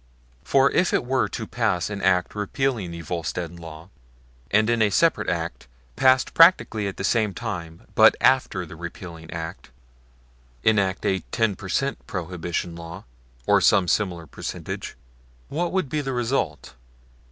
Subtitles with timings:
[0.43, 3.91] For if it were to pass an act repealing the Volstead law,
[4.49, 9.29] and in a separate act, passed practically at the same time but after the repealing
[9.29, 9.69] act,
[10.63, 12.07] enact a ten per cent.
[12.07, 13.03] prohibition law
[13.45, 14.95] (or some similar percentage)
[15.49, 16.73] what would be the result?